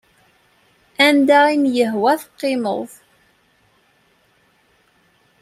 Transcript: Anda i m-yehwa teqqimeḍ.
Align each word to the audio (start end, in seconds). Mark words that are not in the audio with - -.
Anda 1.07 1.39
i 1.53 1.55
m-yehwa 1.61 2.11
teqqimeḍ. 2.21 2.91